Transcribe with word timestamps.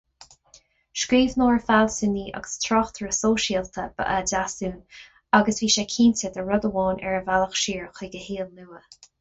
Scríbhneoir, 1.01 1.57
fealsúnaí 1.67 2.23
agus 2.39 2.55
tráchtaire 2.63 3.11
sóisialta 3.17 3.85
ba 3.99 4.09
ea 4.15 4.25
Deasún 4.31 4.75
agus 5.41 5.63
bhí 5.65 5.71
sé 5.77 5.87
cinnte 5.97 6.35
de 6.39 6.47
rud 6.51 6.67
amháin 6.71 7.05
ar 7.11 7.19
a 7.23 7.25
bhealach 7.29 7.59
siar 7.67 7.89
chuig 8.01 8.21
a 8.23 8.25
shaol 8.31 8.51
nua. 8.63 8.87